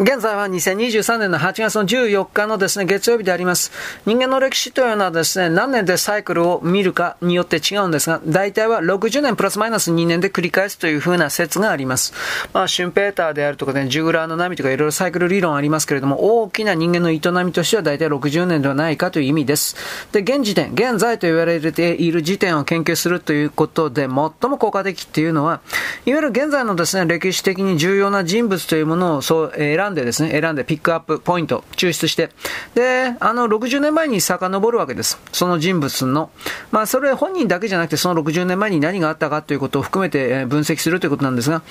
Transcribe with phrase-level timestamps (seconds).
[0.00, 3.72] 現在は2023年の8月の14日のですね、月曜日であります。
[4.06, 12.14] 人間の歴史というのはですね、何年でサイクルを見るかによって違うんですが、大体は60年プラスマイナス2年で繰り返すという風な説があります。
[12.52, 19.74] まあ、シュンペーターであるとかね、ジュグラーの波とかいろいろサイクル理論ありますけれども、大きな人間の営みとしては大体60年ではないかという意味です。
[20.12, 25.60] で、現時点、現在と言われている時点を研究するということで、最も効果的っていうのは、
[26.06, 32.30] いわゆる現在のですね、歴史的に重要な人物というものをそう選んでですね、選んでピックアップポイント、抽出して、
[32.74, 35.18] で、あの、60年前に遡るわけです。
[35.32, 36.30] その人物の。
[36.70, 41.62] まあ、それ本人だけじゃなくて、その60年前に何があったかということを含めて分析するということなんですが、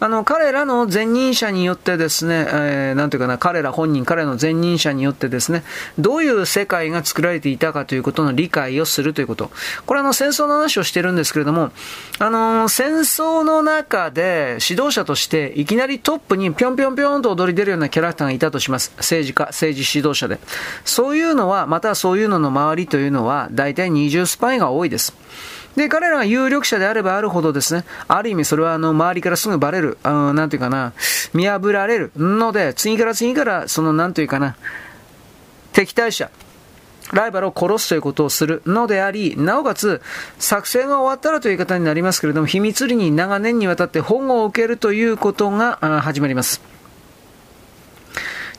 [0.00, 5.62] あの、彼らの前任者によってですね、えー、なんていうかな、彼ら本人、彼の前任者によってですね、
[5.98, 9.50] どういう世界が作られていたかということの理解をするということ。
[9.84, 11.70] これあの、戦争の話をしてるんですけれども、
[12.18, 18.94] あの、戦争の中で指導者としていきなりトップにぴょんぴょんぴょんと踊り出るようなキャラクターがいたとします。
[18.96, 20.38] 政治家、政治指導者で。
[20.86, 25.14] そういうのは、またそういうのの周りというのは、大体二重スパイが多いです。
[25.76, 30.92] で、彼らが有力者であればあるほどですね、ある意味それはあの、周りからすぐバレる、あの、なんていうかな、
[31.32, 34.56] 見破られるので、次から次から、その、なんていうかな、
[35.72, 36.30] 敵対者、
[37.12, 40.00] ライバルを殺すということをするのであり、なおかつ、
[40.38, 46.60] 作戦が終わったらという言い方になりますけれども、秘密裏に長年にわたって保護を受けるということが始まります。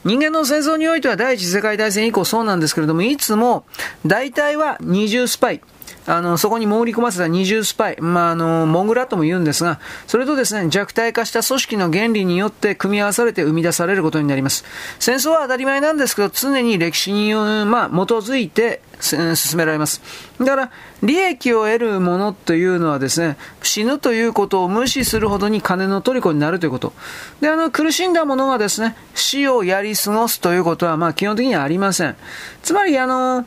[0.03, 3.65] 人間の戦争においては第一次世界大戦以降そうなんですけれども、いつも
[4.05, 5.61] 大体は二重スパイ、
[6.07, 14.65] あの、そこに潜り込ませた二重スパイ、まあ、あの、モグラとも言うんですが、それとですね、弱体化した組織の原理によって組み合わされて生み出されることになります。
[14.99, 20.01] 戦争は当たり前なんですけど、常に歴史に、まあ、基づいて進められます。
[20.39, 20.71] だから、
[21.03, 26.93] 利益を得るものというのはですね、死ぬということを無視するほどに金の虜になるということ。
[27.41, 32.15] で、あの、苦しんだ者がですね、死をやり過ごすということは、まあ、基本的にはありません。
[32.63, 33.45] つまり、あの、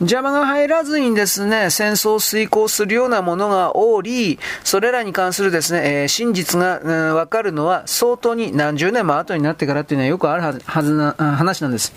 [0.00, 11.92] 邪魔が入らずにですね、戦争を遂行するようなものがおり、それらに関するですね、えー、真実が、うん、わかるのは相当に何十年も後になってからっていうのはよくあるはずな話なんです。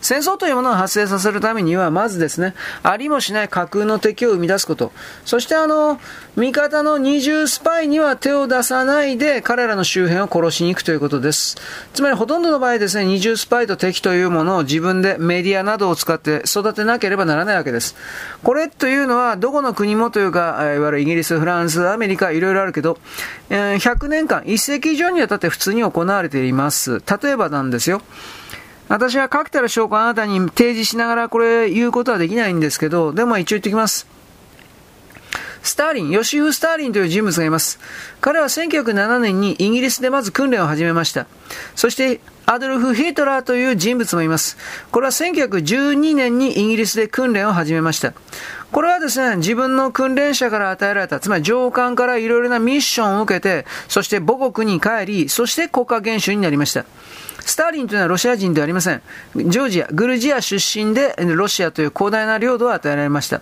[0.00, 4.92] 戦争というものを発生させるためには、まずですね、ありもしない架空の敵を生み出すこと。
[5.24, 6.00] そしてあの、
[6.36, 11.56] 味方の二重スパイには手を出さないで、彼らの周辺を殺しに行くということです。
[11.92, 17.96] つまりほとんどの場合ですね、二重スパイと敵というものを自分でメディアなどを使って育てなければならないわけです。
[18.42, 22.98] これというのは、どこの国もというか、いわゆるイギリス、フランス、アメリカ、いろいろあるけど、
[23.50, 27.02] 100年間、1世紀以上にわたって普通に行われています。
[27.22, 28.02] 例えばなんですよ。
[28.90, 34.08] 私は確たる証拠をあなたに提示しながらこれ言うことはできないんですけど、でも一応言ってきます。
[35.62, 37.78] スターリン、ヨシフ・スターリンという人物がいます。
[38.20, 41.26] 彼は1907年にイギリスでまず訓練を始めました。
[41.76, 44.56] そして、アドルフ・ヒトラーという人物もいます。
[44.90, 48.12] これは1912年にイギリスで訓練を始めました。
[48.72, 56.84] これはですね、自分の訓練者から与えられた、つまり上官からいろいろなミッションを受けて、そして母国に帰り、そして国家元首になりました。
[57.44, 59.02] スターリンというのはロシア人ではありません。
[59.34, 63.40] ジョージア、グルジア出身でロシアという広大な領土を与えられました。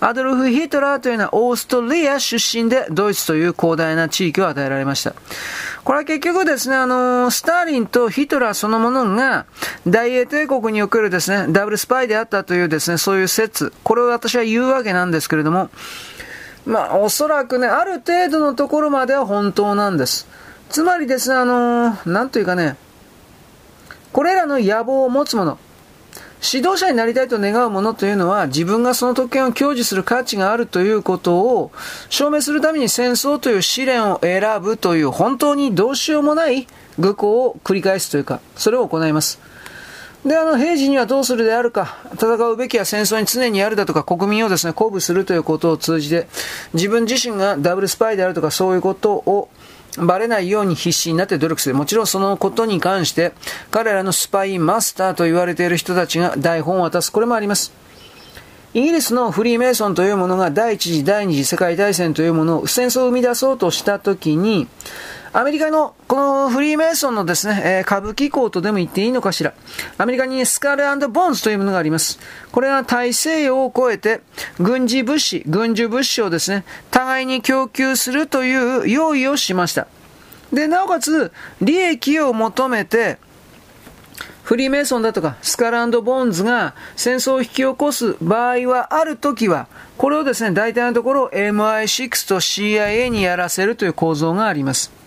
[0.00, 5.14] アドルフ・ヒトラーというのはオーストリア出身でドイツという広大な地域を与えられました。
[5.84, 9.46] これは結局ですね、あの、スターリンとヒトラーそのものが
[9.86, 15.70] 大英帝国におけるですね、ダブルスパイであったというですね、そういう説、これを私は言うわけなんですけれども、
[16.66, 20.28] まあ、おそらくね、ある程度のところまでは本当なんです。
[20.68, 22.76] つまりですね、あの、なんというかね、
[24.12, 25.58] これらの野望を持つ者、
[26.42, 31.70] 指導者になりたいと願う者というのは自分がその特権を享受する価値があるということを
[32.08, 36.66] 証明するために戦争という試練を選ぶという本当にどうしようもない
[36.98, 39.38] 愚行を繰り返すというか、それを行います。
[40.24, 46.28] で、あの、平時にはどうするであるか、戦うべきは戦争に常にやるだとか、国民をですね、鼓舞するということを通じて、
[46.74, 49.48] 自分自身がダブルスパイであるとか、そういうことを
[50.00, 51.74] バレないように必死になって努力する。
[51.74, 53.32] もちろんそのことに関して、
[53.70, 57.10] 彼らのスパイマスターと言われている人たちが台本を渡す。
[57.12, 57.72] これもあります。
[58.72, 64.68] イギリスのフリーメイソンというものが第一次、第二次世界大戦というものを、戦争を生み出そうとしたときに、
[65.32, 69.54] アメリカのこのフリーメイソンのですね、えー、歌舞伎校とでも言っていいのかしら。
[69.96, 72.18] アメリカにスカルボンズというものがあります。
[72.50, 74.22] これは大西洋を超えて
[74.58, 79.86] 軍事物資、軍需物資をですね、互いに供給するという用意をしました。
[80.52, 81.30] で、なおかつ、
[81.60, 83.18] 利益を求めて、
[84.42, 94.98] フリーメイソンだとか、スカランド・ボンズが戦争を引き起こす場合はあるときは、これをですね、大体のところ MI6 と CIA にやらせるという構造があります。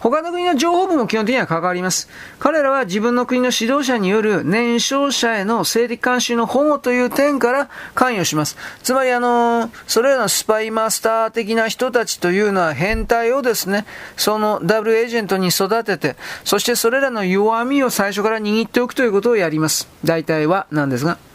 [0.00, 2.08] 他の国の情報部も基本的には関わります。
[2.38, 8.56] 彼らは自分の国の指導者による年少者への性的監視の保護という点から関与します。
[8.82, 13.84] つまりあの、それらのスパイマスター的な人たちというのは変態をですね、
[14.16, 19.86] そのダブルエージェントに育てて、そしてそれらの弱みを最初から握っておくということをやります。
[20.02, 21.29] 大体はなんですが。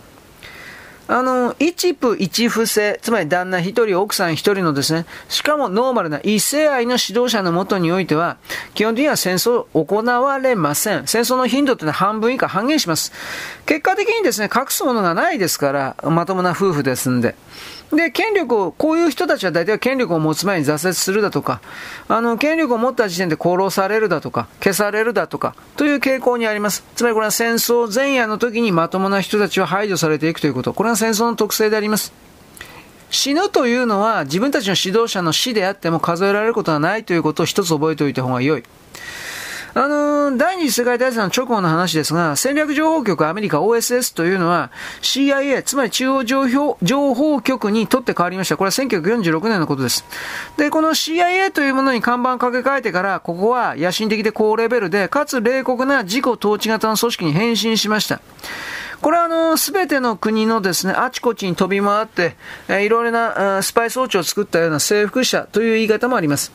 [1.07, 8.37] あの、一夫一夫制、つまり旦那一人、奥さん一人のですね、しかもノーマルな異性愛の指導者のもとにおいては、
[8.73, 11.05] 基本的には戦争行われません。
[11.05, 13.11] 戦争の頻度ってのは半分以下半減します。
[13.67, 17.35] 結果的にですね、隠すものがないですから、まともな夫婦ですんで。
[17.91, 21.61] で、権力を、こういう人たちは大体権力を持つ前に挫折するだとか、
[22.07, 26.83] あの、権力を持った時点で殺されるだとか、消されるだとか、という傾向にあります。
[26.95, 30.73] つまりこれは戦争前夜の時にまともな人たちは排除されていくということ。
[30.73, 32.11] これは戦争の特性であります。
[33.11, 38.63] 死ぬというのは自分たちの指導者の死であっても数えられることはないということを一つ覚えておいた方が良い。
[39.77, 48.55] あの、第二次世界大戦の直後の話ですが、戦略情報局アメリカ OSS というのは CIA、つまり中央情報局にとって変わりました。
[48.55, 50.05] これは1946年のことです。
[50.55, 58.21] で、この CIA というものに看板を掛け替えてから、ここは野心的で高レベルで、かつ冷酷な自己統治型の組織に変身しました。
[59.01, 62.37] これはあの、すべての国のですね、あちこちに飛び回って、
[62.69, 66.53] えー、いろいろなスパイ装置を作ったような征服者という言い方もあります。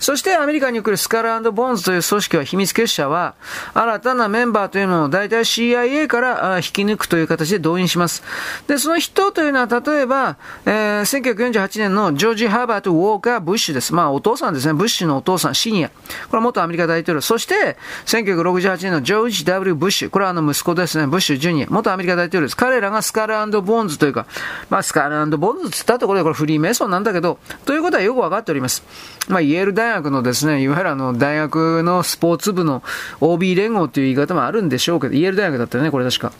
[0.00, 3.34] そしてアメリカに来るスカルボーンズという組織は秘密結社は、
[3.74, 8.22] 新たなメンバーというのを大体 CIA から引き抜くという形で動員します。
[8.66, 10.36] で、その人というのは例えば、
[10.66, 13.94] えー、1948年のジョージ・ハーバート・ウォーカー・ブッシュです。
[13.94, 14.74] まあお父さんですね。
[14.74, 15.88] ブッシュのお父さん、シニア。
[15.88, 15.94] こ
[16.32, 17.20] れは元アメリカ大統領。
[17.20, 17.76] そして、
[18.06, 20.10] 1968年のジョージ・ W・ ブッシュ。
[20.10, 21.06] これはあの息子ですね。
[21.06, 21.66] ブッシュ・ジュニア。
[21.70, 22.56] 元アメリカ大統領です。
[22.56, 24.26] 彼らがスカルボーンズというか、
[24.70, 28.82] まあスカルボーンズって言ったところでこれフリーメイソンなんだけど、ということはよくわかっております。
[29.28, 32.82] まあイェール大大学のですね、いわゆるあの、大学のスポーツ部の
[33.20, 36.32] OB 連合という言い方もあるんでしょうけど、イェール大学だったよね、これ確か。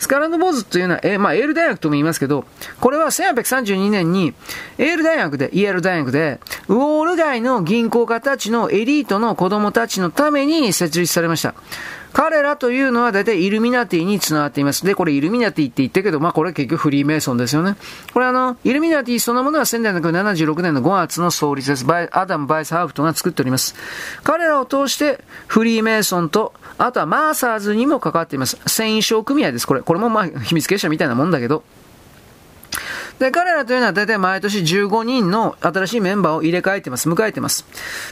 [0.00, 2.44] スカランドボーズというのは、えまあ、エール大学とも言いますけど、
[2.80, 4.34] これは1832年に、
[4.78, 11.54] エール大学で、イェール大学で、ウォール街の銀行家たちのエリートの子供たちのために設立されました。
[12.12, 14.84] 彼らというのは大体イルミナティに繋がっています。
[14.84, 17.76] で、これイルミナティって言ったけど、まあこれ結局フリーメイソンですよね。
[18.12, 21.84] これあの、イルミナティそのものは1776年の5月の創立です。
[21.84, 23.74] バイアダム・ヴァイスハウプトが作っております。
[24.24, 28.58] 彼らを通してフリーメイソンと、あとはマーサーズにも関わっています。
[28.66, 29.66] 繊維商組合です。
[29.66, 29.82] これ。
[29.82, 31.62] これもまあ秘密結社みたいなもんだけど。
[33.18, 37.08] で、彼らというのは大体毎年15人の新しいメンバーを入れ替えてます。
[37.08, 37.66] 迎えてます。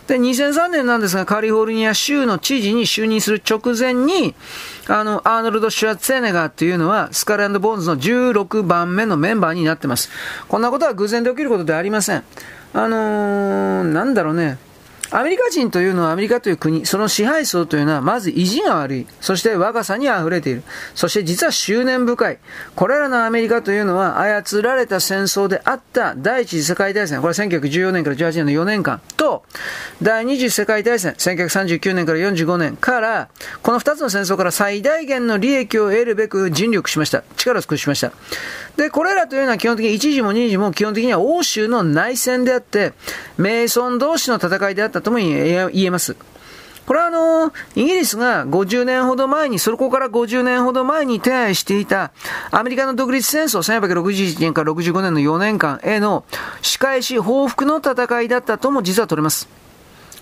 [0.08, 4.34] で、2003年なんですが、カリフォルニア州の知事に就任する直前に、
[4.88, 10.10] あの、アーノルド・シュワルツェネッガーというのは、スカル・アンド・ボーンズの16番目のメンバーになってます。
[10.48, 12.24] こんなことは偶然で起きることではありません。
[12.74, 14.58] あのー、なんだろうね。
[15.16, 19.06] アメリカ人というのはアメリカという国、その支配層というのはまず意地が悪い。
[19.22, 20.62] そして若さに溢れている。
[20.94, 22.38] そして実は執念深い。
[22.74, 29.42] これらのアメリカというのは操られた戦争であった第一次世界大戦、これは1914年から18年の4年間と、
[30.02, 33.30] 第二次世界大戦、1939年から45年から、
[33.62, 37.24] この2つの戦争から最大限の利益を得るべく尽力しました。
[37.38, 38.12] 力を尽くしました。
[38.76, 42.92] で、これらというのは基本的に1時も2時も基本的には欧州の内戦であって、
[43.38, 46.16] 名村同士の戦いであったとも言えます。
[46.86, 52.12] これはあの、イギリスが50年ほど前に、そこから50年ほど前に手配していた、
[52.52, 56.24] アメリカの独立戦争1861年から65年の4年間への
[56.62, 59.48] 仕返し報復の戦いだったとも実は取れます。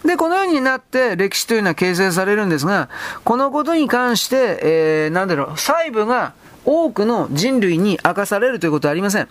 [0.07, 2.89] で、このようになって歴史というのは形成されるんですが、
[3.25, 6.33] このことに関して、えー、なんだろう、細部が
[6.65, 9.29] 多くの人類に明かされるということはありません。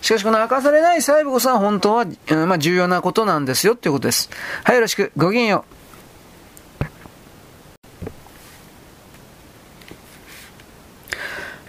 [0.00, 2.06] しかしこの明かされない細部こそは本当は、
[2.46, 4.30] まあ、重要なことなんですよということです。
[4.64, 5.12] はい、よろしく。
[5.16, 5.81] ごきげんよう。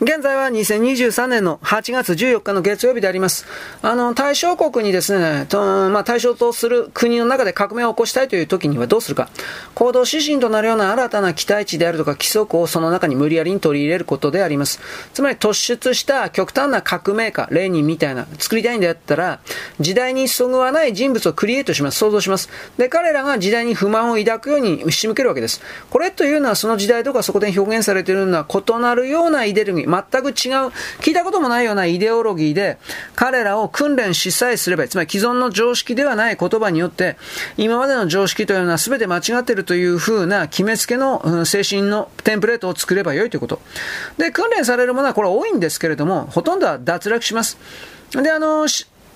[0.04, 3.46] 現在は2023年の8月14日の月曜日であります。
[3.82, 9.30] あの、対象国にですね、とまあ、対象とする国の中で革命を起こしたいという時にはどうするか。
[9.76, 14.82] 行動指針となるような新たな期待値であるとか規則をその中に無理やりに取り入れることであります。
[15.14, 19.40] つまり突出した極端な革命家、レーニンみたいな、作りたいんであったら、
[19.80, 22.00] 時代にそぐわない人物をクリエイトします。
[22.00, 22.50] 想像します。
[22.78, 25.62] で、彼らが時代に不満を抱くように仕向けるわけです。
[25.90, 30.34] これというのはその時代とかそこで表現されているのは異なるようなイデルギー、全く違う、
[31.02, 32.78] 聞いたこともないようなイデオロギーで、
[33.16, 37.18] 彼らを訓練しさえすれば、つまり既存の常識ではない言葉によって、
[37.58, 43.62] 今までの常識というのは全て間違っているというふうな決めつけの精神のテンプレートを作ればよいということ。
[44.18, 47.58] で、訓練されるものはこれ多いんですけれども、ほとんどは脱落します。
[48.12, 48.68] で、あの、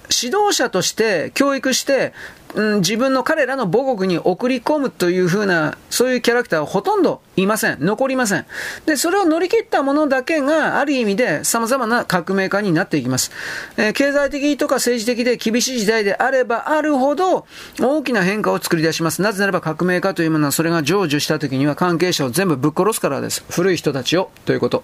[0.09, 2.13] 指導者として教育して、
[2.57, 7.77] うん、自分の彼らの母国に送り込むというふうな、そういうキャラクターはほとんどいません。
[7.79, 8.45] 残りません。
[8.87, 13.31] で、それを乗り切ったものだけが、ある意味で様々な革命家になっていきます。
[13.77, 17.45] えー、経済的とか政治的で厳しい時代であればあるほど、
[17.79, 19.21] 大きな変化を作り出します。
[19.21, 23.43] なぜならば革命家というものは、それが成就した時には関係者を全部ぶっ殺すからです。
[23.51, 24.83] 古い人たちを、ということ。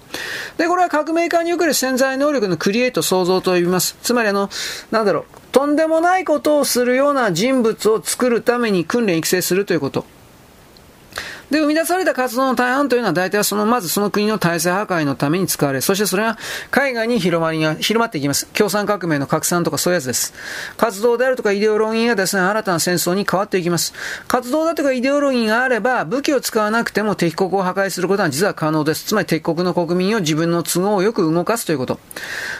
[0.57, 3.97] で、これは革命家における潜在能力のクリエイト創造と呼びます。
[4.03, 4.51] つまりあの、
[4.91, 10.03] なんだろう、とんでもないことをするような人物を作るために訓練育成するということ。
[11.53, 16.35] で、生み出された活動の大半というのは大体はその、まずその国の体制破壊のために使われ、そしてそれが
[16.71, 18.47] 海外に広まりが、広まっていきます。
[18.47, 20.33] 共産革命の拡散とかそういうやつです。
[20.77, 23.93] 活動であるとかイデオロギーがですね、新たな戦争に変わっていきます。
[24.27, 29.05] 活動だとかイデオロギーがあれば、武器を使わなくても敵国を破壊することは実は可能です。
[29.05, 31.99] つまり敵国の国民を自分の都合をよく動かすということ。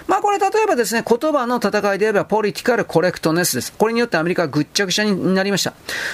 [0.05, 3.73] まあこれ例えばですね、言葉の戦いで言えば、ポリティカルコレクトネスです。
[3.73, 5.73] これによってアメリカはぐっちゃぐちゃになりました。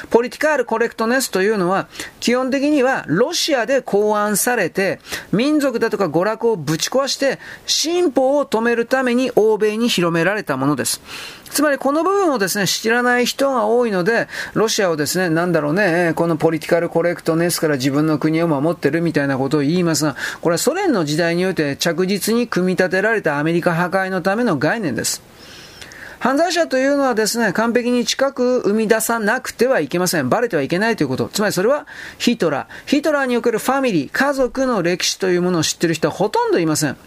[0.10, 1.90] ポリティカルコレクトネスというのは、
[2.22, 5.00] 基本的ににはロシアで考案されて、
[5.32, 11.02] 民族だとか娯楽をぶち壊して、進歩を止めるために欧米に広められたものです。
[11.50, 25.22] つまりこの部分をですね、知らない人が多いので、ロシアをですね、なんだろうね、このポリティカルコレクトネスから自分の国を守ってるみたいなことを言いますが、これはソ連の時代において着実に組み立てられたアメリカ破壊のための概念です。
[26.20, 30.28] 犯罪者というのはですね、完璧に近く生み出さなくてはいけません。
[30.28, 31.30] バレてはいけないということ。
[31.30, 32.88] つまりそれはヒトラー。
[32.88, 36.98] ヒトラーにおけるファミリー、家族の歴史というものを知ってる人はほとんどいません。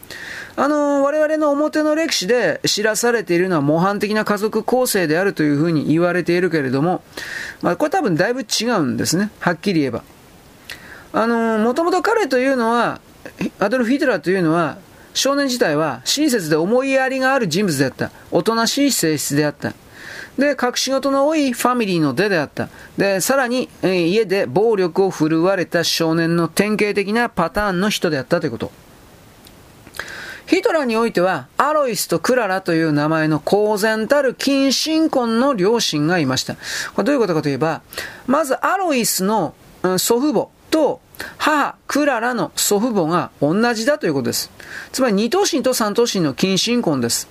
[0.56, 7.02] あの、我々の表の歴史で知らされているのは模範的な家族構成であるというふうに言われているけれども、
[7.60, 9.30] まあ、これ多分だいぶ違うんですね。
[9.40, 10.04] はっきり言えば。
[11.12, 13.00] あの、もともと彼というのは、
[13.58, 14.78] アドルフ・ヒトラーというのは、
[15.14, 18.10] 少年自体は親切で思いやりがある人物であった。
[18.30, 19.72] おとなしい性質であった。
[20.38, 22.68] で、隠し事の多いファミリーの出であった。
[22.96, 28.72] で、さらに、えー、家で暴力を振るわれた少年の典型的なパターンの人であったということ。
[30.46, 36.56] ヒトラーにおいては、アロイスとクララという名前の公然たる近親婚の両親がいました。
[36.94, 37.82] これどういうことかといえば、
[38.26, 41.00] まずアロイスの、うん、祖父母と
[41.38, 44.50] 母、クララの祖父母が同じだということです。
[44.92, 47.28] つまり二頭身と三頭身の近親婚です。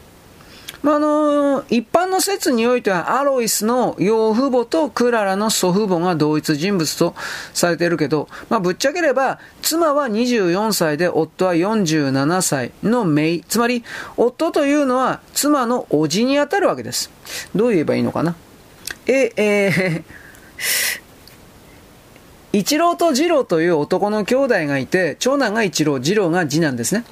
[0.83, 7.13] まあ、あの一般の説においては、アロイスの養父母とクララの祖父母が同一人物と
[7.53, 13.41] されているけど、まあ、ぶっちゃければ、妻は24歳で夫は47歳の姪。
[13.41, 13.83] つまり、
[14.17, 17.11] 夫というのは妻の叔父にあたるわけです。
[17.55, 18.35] どう言えばいいのかな？
[19.05, 20.03] え、えー
[22.53, 27.05] 一郎と二郎という男の兄弟がいて、長男が一郎、二郎が次男ですね。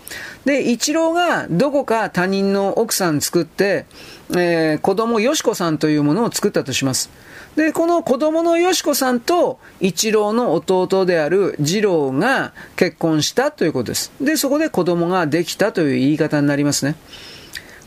[0.43, 3.85] で、一郎がどこか他人の奥さん作って、
[4.31, 7.09] えー、子供よしこさんというものを作ったとします。
[7.55, 14.11] で、この子供のよしこさんと一郎の弟である二郎が結婚したということです。
[14.19, 16.95] で、そこで子供ができたという言い方になりますね。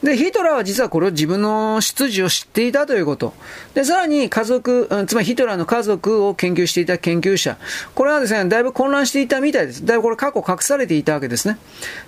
[0.02, 3.34] で、ヒトラーは実はこれを自分の出自を知っていたということ。
[3.74, 7.56] で、さらに家族、つまりヒトラーの家族を研究していた研究者。
[7.94, 9.86] これはですね、だいぶ混乱していたみたいです。
[9.86, 11.56] だいぶこれ過去隠されていたわけですね。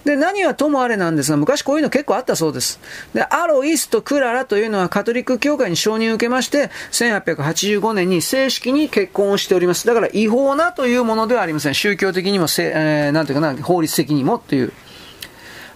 [0.05, 2.81] で、何はともあれなんですが、昔こういうの結構あったそうです。
[3.15, 9.87] で、アロイスとクララというのはカトリック教会に承認を受けまして、1885年に正式に結婚をしております。
[9.87, 11.75] だから違法なというものではありません。
[11.75, 14.73] 宗教的にも、えー、なんていうかな、法律的にもという。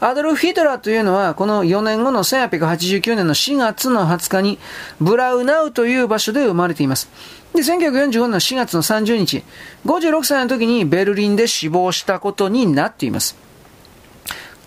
[0.00, 4.58] アドルフ・ヒトラーというのは、この4年後の1889年の4月の20日に、
[5.00, 7.08] ブラウナウという場所で生まれています。
[7.52, 9.42] で、1945年の4月の30日、
[9.84, 13.36] 56歳の時にベルリンで死亡したことになっています。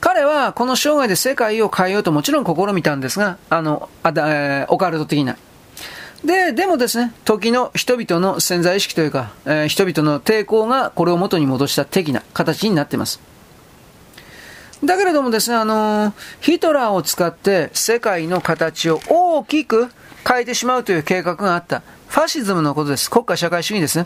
[0.01, 5.38] 彼はこの生涯で世界を変えようともちろん試みたんですが、あの、あだえー、オカルト的な。
[6.25, 13.30] で、でもですね、時の人々の潜在意識というか、えー、人々の抵抗がこれを元に戻した的な形になっています。
[14.83, 19.89] だけれどもですね、あのヒトラーを使って世界の形を大きく
[20.27, 21.83] 変えてしまうという計画があった。
[22.12, 23.10] ファシズムのことです。
[23.10, 24.06] 国家社会主義ですね。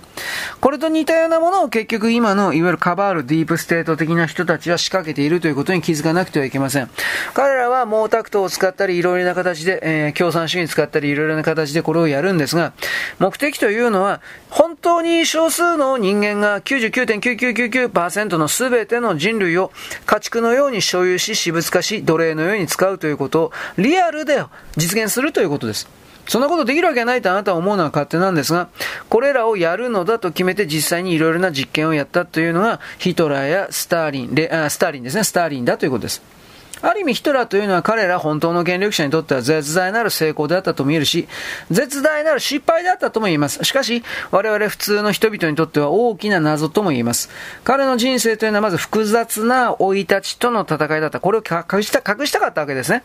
[0.62, 6.90] これと似たようなものを結局今のいわゆるカバールディープステート的な人たちは仕掛けているということに気づかなくてはいけません。
[7.34, 12.74] 彼らは毛沢東を使ったりいろいろな形で、えー、共産主義使ったりいろいろな形でこれをやるんですが、
[13.18, 14.22] 目的というのは
[14.52, 19.72] 本当に少数の人間が99.9999%の全ての人類を
[20.06, 24.44] 家畜のように所有し私物化し奴隷のように使うということをリアルで
[24.78, 26.05] 実現するということです。
[26.27, 28.67] そんなことできるわけないとあなたは思うのは勝手なんですが、
[29.10, 36.22] これらをやるのだと決めて実際にいろいろな実験をやったというのが、ヒトラーやスターリン、レあスターリンですね、スターリンだということです。
[36.82, 41.27] ある意味ヒトラーというのは彼ら本当の権力者にとっては絶大なる成功であったと見えるし、
[41.72, 43.63] 絶大なる失敗であったとも言えます。
[43.63, 47.29] しかし、我々普通の人々にとっては大きな謎とも言えます。
[47.63, 51.20] 彼の人生というのはまず複雑な生い立ちとの戦いだった。
[51.20, 53.03] これを隠した、隠したかったわけですね。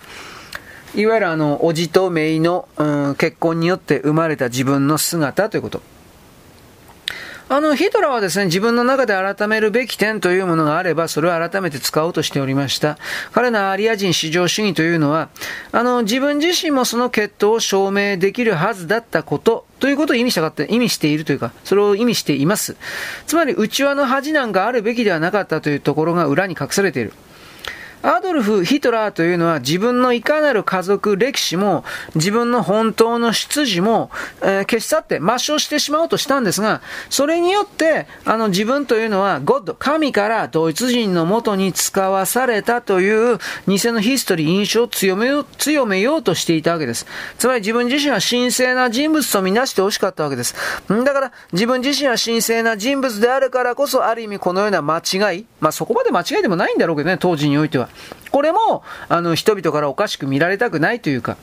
[0.95, 5.83] いわゆるあの、おじと姪の、うん、結婚によって生まれた自分の姿ということ。
[7.53, 12.97] あの、ヒトラーはですね、自分の中で改めるべき点というものがあれば、それを改めて使おうとしておりました。
[13.33, 15.31] 彼のアリア人至上主義というのは、
[15.73, 22.77] あの、自分自身もその血統を証明できるはずだったことということを意味したかった、意味しているというか、それを意味しています。
[23.27, 27.13] つまり、内輪の恥なんかあるべきではなかったというところが裏に隠されている。
[28.03, 36.81] アドルフ・ヒトラーというのは自分のいかなる家族歴史も自分の本当の出自も、えー、消し去って抹消してしまおうとしたんですが、
[37.11, 47.07] それによってあの自分というのはゴッド、神からドイツ人のもとに使わされたという偽のヒストリー、印象を強めよう強めようとしていたわけです。
[47.39, 50.55] つまり自分自身は神聖な人物とみなしてほしかったわけです。
[50.89, 57.90] だから自分自身は神聖な人物であるからこそある意味このような間違い、まあそこまで間違いでもないんだろうけどね、当時においては。
[58.31, 61.37] これも、あの、人々からおかしく見られたくないというか、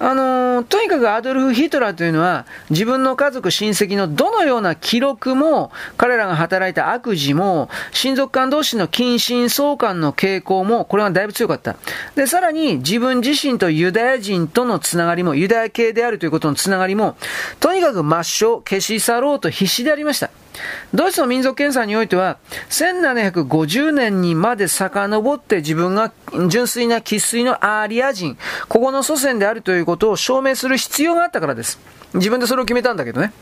[0.00, 11.76] あのー、とにかくアドルフ・ヒトラーというのは、自分の家族、親戚のどのような記録も、彼らが働いた悪事も、親族間同士の近親相関の傾向も、これはだいぶ強かった。
[12.14, 17.16] で、さらに、自分自身とユダヤ人とのつながりも、ユダヤ系であるということのつながりも、
[17.58, 20.30] とにかく抹消、消し去ろうと必死でありました。
[20.94, 22.38] ドイツの民族検査においては、
[22.70, 26.12] 1750年にまで遡って自分が
[26.48, 28.38] 純粋な生粋のアーリア人、
[28.68, 31.78] ここの祖先であるということを証明する必要があったからです。
[32.14, 33.32] 自分でそれを決めたんだけどね。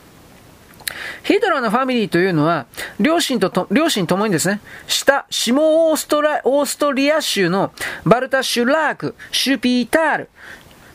[1.22, 2.66] ヒトラーのファミリーというのは、
[3.00, 7.72] 両親とと、両親ともにですね、下、下オーストラ、オーストリア州の
[8.04, 10.28] バルタ・シュラーク、シュピータール、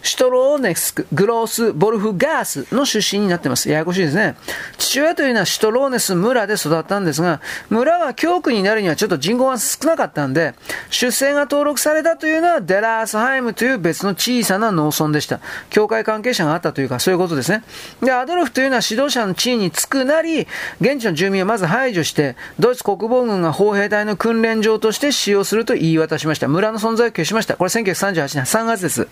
[0.04, 3.70] シュトローネスク、グロース、ボルフガースの出身になっています。
[3.70, 4.36] ややこしいですね。
[4.78, 10.56] 父親というのはシュトローネス村で育ったんですが、村は教区になるにはちょっと人口が少なかったんで、
[10.90, 15.40] 出生が登録されたというのはデラースハイムという別の小さな農村でした。
[15.70, 17.64] 教会関係者があったというか、そういうことですね。
[18.02, 20.48] で、アドルフというのは指導者の地位につくなり、
[20.80, 26.48] 現地の住民をまず排除して、ドイツ国防軍が砲兵隊の訓練場として使用すると言い渡しました。
[26.48, 27.56] 村の存在を消しました。
[27.56, 29.08] これ1938年3月です。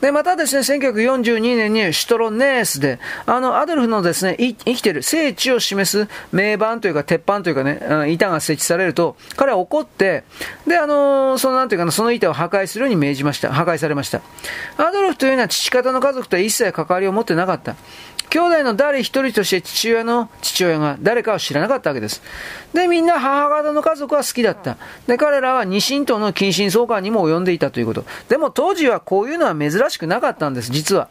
[0.00, 10.24] で、またですね、1942年にシュトロネースで、あの、アドルフのですね、生きてる聖地を示す名板というか、鉄板というかね、板が設置されると、彼は怒って、
[10.66, 13.52] で、あのそのなんていうかな、その板を破壊するように命じました。
[13.52, 14.20] 破壊されました。
[14.76, 17.74] アドルフというのは父方の家族とは一切関わりを持ってなかった。
[18.30, 22.22] 兄弟の誰一人として父親の父親が誰かを知らなかったわけです。
[22.74, 24.76] で、みんな母方の家族は好きだった。
[25.06, 28.04] で、彼らは二神との近親相関にも及んでいたということ。
[28.28, 31.08] でも当時はこういうのは珍しくなかったんです、実は。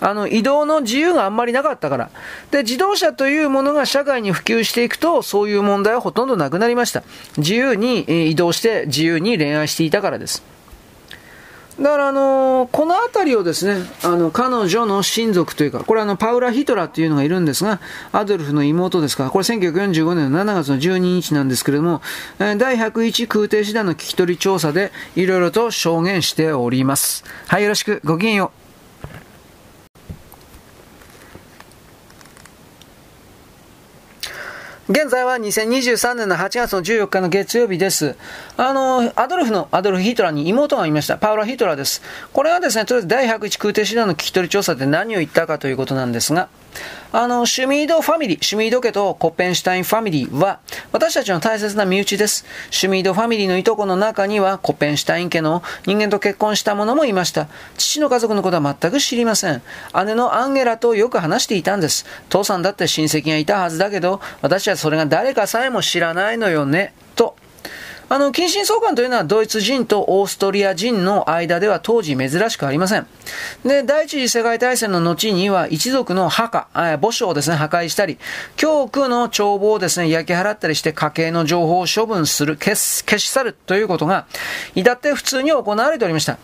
[0.00, 2.10] あの、移動の自由があんまりなかったから。
[2.50, 7.02] で、自動車というものが社会に普及していくと、そういう問題はほとんどなくなりました。
[7.36, 10.42] 自由に移動して自由に恋愛していたからです。
[11.80, 12.89] だからあのー、この
[13.20, 17.80] 辺りをですね、あの、彼女の親族というか、これあの、パウラ・ヒトラーというのがいるんですが、
[18.12, 22.00] アドルフの妹ですから、これ1945年の7月の12日なんですけれども、
[22.38, 27.24] 第101空挺師団の聞き取り調査で、いろいろと証言しております。
[27.46, 28.59] はい、よろしく、ごきげんよう。
[34.90, 38.16] 現在は2023年の8月の14日の月曜日です。
[38.56, 41.16] あの、アドルフの、アドルフ・ヒトラーに妹がいました。
[41.16, 42.02] パウラ・ヒトラーです。
[42.32, 46.48] これはですね、とりあえず第101空挺師団の聞き取り調査で何を言ったかということなんですが、
[47.12, 50.60] あの、シュミードファミリー、シュミード家とコッペンシュタインファミリーは、
[50.92, 52.44] 私たちの大切な身内です。
[52.70, 57.48] シュミードファミリーのいとこの中には、コッペンシュタイン家の人間と結婚した者もいました。
[57.76, 59.62] 父の家族のことは全く知りません。
[60.06, 62.06] 姉のアンゲラとよく話していたんです。
[62.28, 67.34] 父さんだって親戚がいたはずだけど、私はそれが誰かさえも知らないのよね、と
[68.12, 73.06] あの、近親相関というのはドイツ人とオーストリア人の間では当時珍しくありません。
[73.64, 78.18] で、第一次世界大戦の後には一族の墓、墓所をですね、破壊したり、
[78.56, 84.26] 教区の帳簿をですね、焼き払ったりして家計の情報を処分する、消す、消し去るということが、
[84.74, 86.36] 至って普通に行われておりました。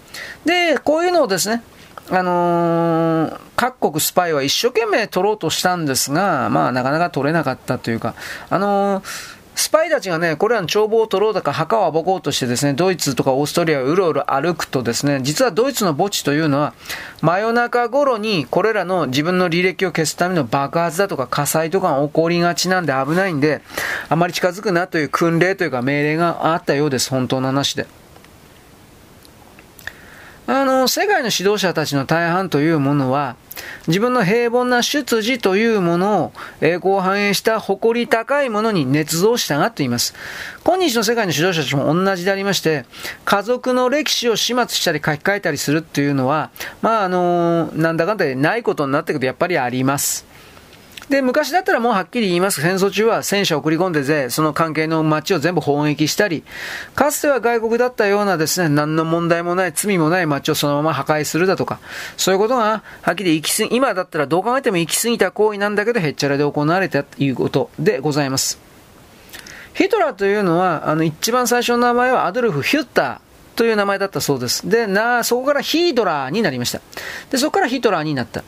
[0.44, 1.64] で、こういうのをですね、
[2.10, 8.14] あのー、各国スパイは一生懸命取ろうとしたんですが、まあ、なかなか取れなかったというか、
[8.48, 16.74] あのースパイたちがね、これらの帳簿を取ろうとか墓を暴こうとしてですね、ドイツとかオーストリアをうろうろ歩くとですね、実はドイツの墓地というのは、
[17.22, 23.62] 真夜中頃にこれらの自分の履歴を消すための爆発だとか火災とかが起こりがちなんで危ないんで、
[24.10, 27.86] あまり近づくなという訓令というか命令があったようです、本当の話で。
[30.46, 33.36] あの世界の指導者たちの大半というものは、
[33.86, 40.14] 自分の平凡な出自というものを栄光を反映した誇り高いものに捏造したがっています。
[40.64, 42.84] 今日の世界の指導者たちも同じでありまして、
[43.24, 46.50] 家族の歴史を始末したり書き換えたりするっていうのは、
[46.82, 50.26] まああの、なんだかんだでないことになってくるとやっぱりあります。
[51.08, 52.60] で、昔だったらもうはっきり言います。
[52.60, 56.42] 戦争中は戦車を送り込んでぜ、その関係の街を全部砲撃したり、
[56.96, 61.78] かつては外国だったようなですね、何の問題もない、罪もない街をそのまま破壊するだとか、
[62.16, 68.58] そういうことが、はっきり行き過ぎ、今だったらどう考えても行き過ぎた行為なんだけど、へっちゃらで行われたということでございます。
[69.74, 73.18] ヒトラーというのは、あの、一番最初の名前はアドルフ・ヒュッター。
[73.56, 74.68] という名前だったそうです。
[74.68, 76.82] で、な、そこからヒードラーになりました。
[77.30, 78.44] で、そこからヒトラーになった。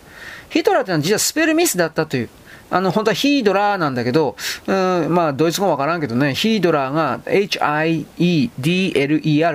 [0.51, 2.29] ヒトラーというのは実はスペルミスだったという。
[2.71, 7.99] あの、本当はヒードラーなんだけど、うん、まあ、ドイツ語わからんけどね、ヒードラーが H-I-E-D-L-E-R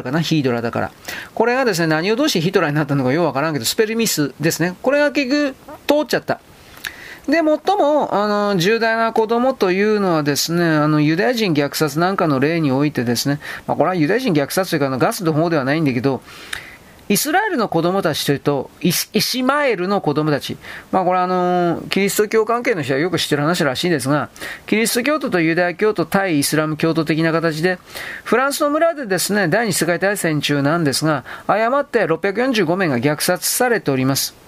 [0.03, 0.91] かな、ヒードラーだから。
[1.33, 4.75] これがですね、何をどうしてヒトラーになったのかようわからんけど、スペルミスですね。
[4.81, 5.55] これが結局、
[5.87, 6.39] 通っちゃった。
[7.27, 16.21] で、最も、あの、重大な子供というのはですね、あの、ユダヤ人虐殺なんかの例においてですね、まあ、これはユダヤ人虐殺というか、ガスの方ではないんだけど、
[17.09, 20.57] イスラエルの子供たちというと、イシマエルの子供たち。
[20.91, 24.29] まあこれあの、キリスト教関係の人はよく知ってる話らしいんですが、
[24.65, 27.77] キリスト教徒とユダヤ教徒対イスラム教徒的な形で、
[28.23, 34.42] フランスの村でですね、第二次世界大戦中なんですが、誤って645名が虐殺されております。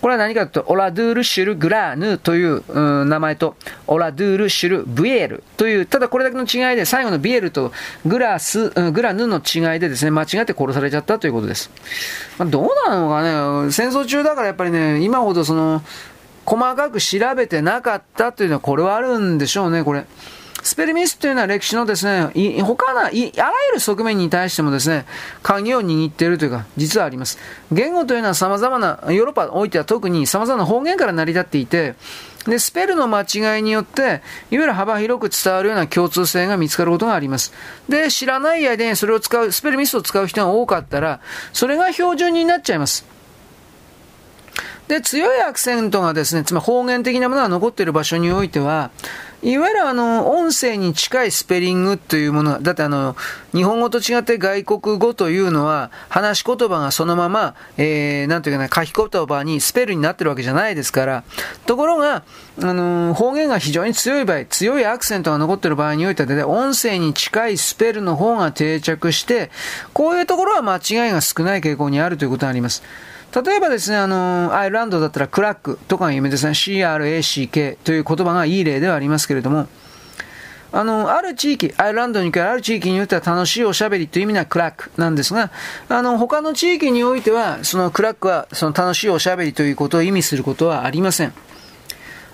[0.00, 7.72] これは何かというと、オラドゥール・シュル・グラーヌという、う名前と、オラドゥール・シュル・ブエールという、ただこれだけの違いで、最後のビエルと
[8.06, 11.70] グラス、グラヌの違いでですね、間違って殺されちゃったということです。
[12.38, 13.22] まあ、どうなのか
[13.64, 15.82] ね、戦争中だからやっぱりね、今ほどその、
[16.46, 20.04] 細かく調べてなかったというのは、これはあるんでしょうね、これ。
[20.62, 22.30] スペルミスというのは歴史のですね、
[22.62, 23.32] 他の、あらゆ
[23.74, 25.06] る側面に対してもですね、
[25.42, 27.38] 鍵を握っているというか、実はあります。
[27.72, 31.94] 言語というのは様々な、ヨーロッパにおいては特に様々な方言から成り立っていて、
[32.46, 37.52] で、スペルの間違いによって、いわゆる幅広く伝わるような共通性が見つかることがあります。
[37.88, 41.20] で、知らない間にそれを使う、スペルミスを使う人が多かったら、
[41.52, 43.04] それが標準になっちゃいます。
[44.88, 48.90] で、強いアクセントがですね、つまり方言的なものが残っている場所においては、
[49.40, 53.14] いわゆるあの、音声に近いスペリングというものだってあの、
[53.54, 61.24] 日本語と違って外国語というのは、話し言葉がそのまま、えー、なんていうかな、書き言葉にスペルになってるわけじゃないですから、
[61.66, 62.24] ところが、
[62.60, 69.52] あの、方言が非常に強い場合、強いアクセントが残ってる場合においては、音声に近いスペルの方が定着して、
[69.92, 72.82] こういうところは間違いが少ない傾向にあるということがあります。
[73.34, 79.68] 例えばですね、あの、アイルランドだったらクラックとかが有名ですね、CRACK という言葉がいい例ではありますけれども、
[80.72, 85.50] あの、ある地域、アイルランドにおけるある地域によっては楽しいおしゃべりという意味ではクラックなんですが、
[85.88, 91.32] あの、他の地域においては、そのクラックはその楽しいおしゃべりということを意味することはありません。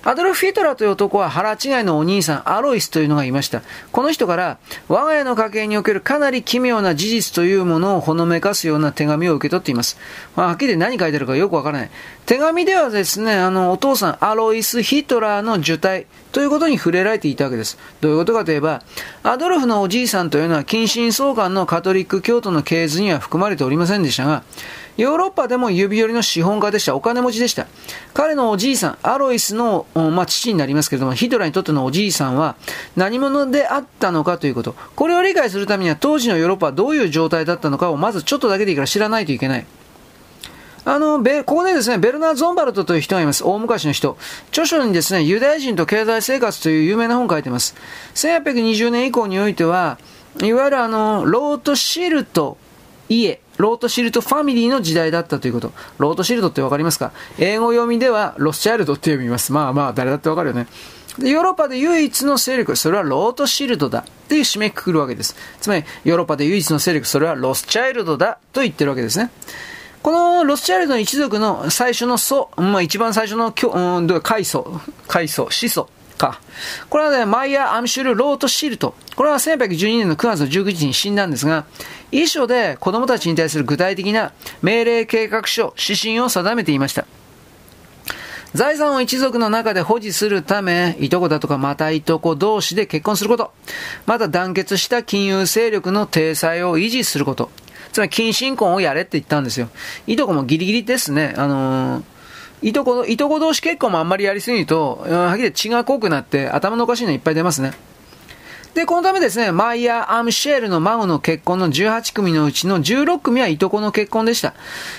[0.07, 3.63] アドルフ・ヒトラーという男は腹違いのお兄さん、アロイスというのがいました。
[3.91, 9.97] この人から、我が家の家系におけるかなり奇妙な事実というものをほのめかすような手紙を受け取っています。
[10.37, 11.91] まあ、はっきり何書いてあるかよくわからない。
[12.27, 17.79] 手紙ではですね、あの、お父さん、アロイス・ヒトラーの受胎ということに触れられていたわけです。
[18.03, 18.83] どういうことかといえば、
[19.23, 24.43] アドルフのおじいさんというのは近親相関のカトリック教徒の系図には含まれておりませんでしたが、
[24.97, 26.95] ヨーロッパでも指折りの資本家でした。
[26.95, 27.67] お金持ちでした。
[28.13, 32.57] 彼のおじいさん、アロイスの、まあ、父になりますけれども、ヒトラーにとってのおじいさんは
[32.97, 34.75] 何者であったのかということ。
[34.97, 39.67] これを理解するためには当時のヨーロッパはどういう状態だったのかをまずちょっとだけでいいから知らないといけない。
[40.87, 43.43] あの、べここでですね、ベルナー・ゾンバルトという人がいます。
[43.45, 44.19] 大昔の人。
[44.49, 47.75] 著書にですね、ユダヤ人と経済生活という有名な本を書いてます。
[48.15, 49.99] 1820年以降においては、
[50.43, 52.59] いわゆるあの、ロートシルト
[53.09, 55.73] 家、ロートシールトファミリーの時代だったということ。
[55.99, 57.13] ロートシールトってわかりますか？
[57.39, 59.53] 英語読みではロスチャイルドって読みます。
[59.53, 60.67] まあまあ、誰だってわかるよね。
[61.19, 65.37] でヨーロッパで唯一の勢力、それはロートシールトだっていう締めくくるわけです。
[65.61, 69.31] つまり、ヨーロッパで唯一の勢力、それはロスチャイルドだと言ってるわけですね。
[70.03, 76.41] このロスチャイルドの一族の最初の祖、まあ一番最初の、うん、階層、階層、始祖か。
[76.89, 78.95] これはね、マイヤー・アムシュル・ロートシールト。
[79.17, 81.67] これは1812年の9月の19日に死んだんですが、
[82.13, 87.07] 遺書で子供たちに対する具体的な命令計画書、指針を定めていました。
[88.55, 93.53] 財産を一族の中で保持するため、いとこだとかまたいとこ同士で結婚すること。
[94.07, 97.51] また団結した金融勢力の体裁を維持すること。
[97.93, 99.69] つまり近親婚をやれって言ったんですよ。
[100.07, 101.35] いとこもギリギリですね。
[101.37, 102.14] あのー
[102.65, 107.73] いとこ、いとこ同士結婚もあんまりやりすぎると、はっきり血が濃くなって頭のおかしいのいっぱい出ますね。
[108.73, 114.55] で、このためですね、マイヤー・アームシェールの孫の結婚の18組のうちの16組はいとこの結婚でした。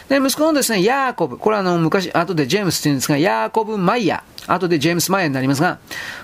[0.10, 5.79] で、息子のですね、ヤーコブ、これはあの、昔、後でジェームスって言うんですが、ヤーコブ・マイヤー、後でジェームス・マイヤーになりますが、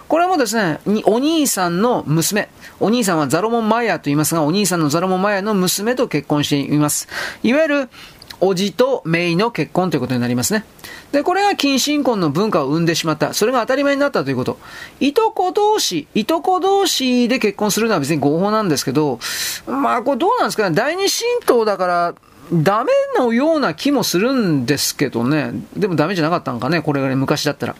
[0.08, 7.08] これもですね、お兄さんの娘、お兄さんはザロモン・マイヤーと言いますが、お兄さんのザロモン・マイヤーの娘と結婚しています。
[7.44, 7.90] いわゆる、
[8.44, 10.66] おじと姪の結婚ということになりますね。
[11.12, 13.34] で、これが近親婚の文化を生んでしまった。
[13.34, 14.58] それが当たり前になったということ。
[15.00, 19.20] いとこ同士、いとこ同士で結婚するのは別に合法なんですけど、
[19.68, 20.76] まあ、これどうなんですかね。
[20.76, 22.16] 第二神道だから、
[22.52, 25.52] ダメのような気もするんですけどね。
[25.78, 26.82] でもダメじゃなかったんかね。
[26.82, 27.76] これがね、昔だったら。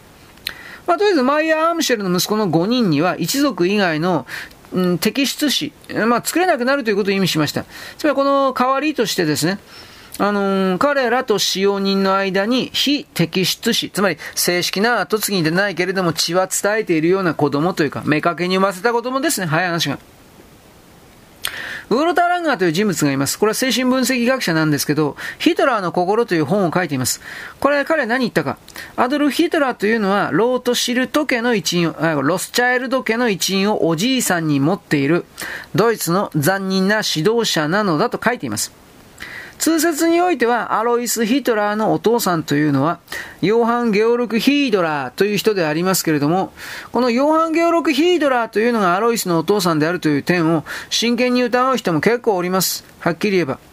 [0.86, 4.26] まあ、とりあえず、マイヤー・アームシェルの息子の5人には、一族以外の、
[4.72, 5.72] うん、摘出し、
[6.06, 7.64] まあ、作れなくなるということを意味しました。
[7.98, 9.58] つまり、この代わりとしてですね、
[10.18, 19.98] あのー、彼らと使用人の間に非摘出子、つまり正式な後継ぎでないけれども血は伝えているような子供というか、目けに産ませた子供ですね、早い話が。
[22.00, 23.38] ウルタ・ランガーという人物がいます。
[23.38, 27.20] これは精神分析学者なんですけど、ヒトラーの心という本を書いています。
[27.60, 28.58] これ彼は何言ったか。
[28.96, 35.24] アドルフ・ヒトラーというのは、ロートシルト家の一員を、ロスチャイルド家の一員をおじいさんに持っている、
[35.74, 38.81] ドイツの残忍な指導者なのだと書いています。
[39.62, 42.98] 通説においては、アロイス・ヒトラーのお父さんというのは、
[43.42, 46.52] ヨーハン・ゲオルク・ヒードラーという人でありますけれども、
[46.90, 52.84] このヨーハン・ゲオルク・ヒードラーというのがアロイスのお父さんであるという点を真剣に疑う人も結構おります。
[52.98, 53.71] はっきり言えば。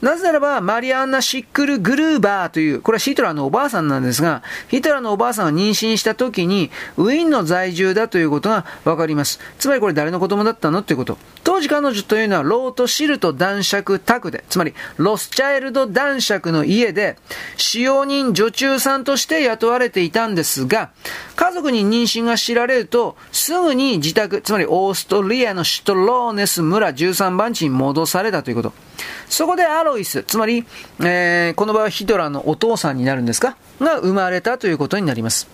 [0.00, 9.40] なぜならば、マリアンナ・シックル・グルーバーという、これはヒトラーのおばあさんなんですが、ヒトラーのおばあさんが妊娠した時に、ウィーンの在住だということがわかります。
[9.58, 11.18] つまりこれ誰の子供だったのということ。
[11.42, 17.16] 当時彼女というのは、ロート・シルト男爵宅で、つまり、ロスチャイルド男爵の家で、
[17.56, 20.90] 使用人女中さんとして雇われていたんですが、
[21.34, 28.72] 家族に妊娠が知られると、すぐに自宅、つまりオーストリアの首都ローネス村13番地に戻されたということ。
[29.28, 30.64] そこでアロイス、つまり、
[31.00, 33.56] えー、この場合はヒトラーのお父さんになるんですか？
[33.80, 35.48] が生まれたということになります。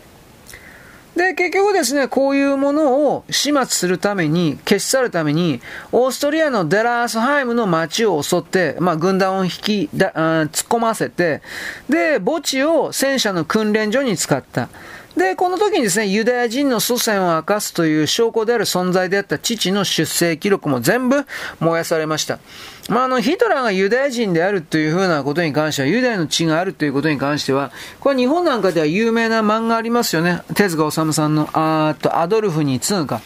[1.16, 5.60] で、結局ですね、こういうものを始末するために、消し去るために、
[5.92, 11.40] オーストリアのデラースハイムの町を襲って、まあ、軍団を引きだ、突っ込ませて、
[11.88, 14.68] で、墓地を戦車の訓練所に使った。
[15.16, 21.24] で、この時にですね、ユダヤ人の祖先を明かすという証拠である存在であった父の出生記録も全部
[21.60, 22.40] 燃やされました。
[22.88, 30.42] まあ、あの、ヒトラーがユダヤ人であるというふうなことに関しては、ユダヤの血があるということに関しては、これ日本なんかでは有名な漫画ありますよね。
[30.54, 33.20] 手塚治虫さんの、あーと、アドルフに次ぐか。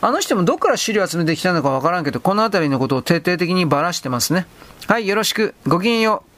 [0.00, 4.46] あの人もどっから資料集めてきたのかわからんけど、このあたりのことを徹底的にばらしてますね。
[4.86, 5.54] はい、よろしく。
[5.66, 6.33] ごきげんよう。